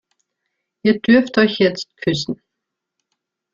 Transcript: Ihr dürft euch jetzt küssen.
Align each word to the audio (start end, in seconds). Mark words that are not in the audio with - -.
Ihr 0.81 0.99
dürft 0.99 1.37
euch 1.37 1.59
jetzt 1.59 1.95
küssen. 1.97 2.41